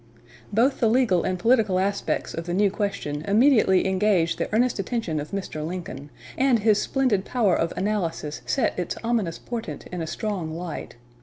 [0.51, 5.19] Both the legal and political aspects of the new question immediately engaged the earnest attention
[5.19, 5.63] of Mr.
[5.63, 10.95] Lincoln; and his splendid power of analysis set its ominous portent in a strong light.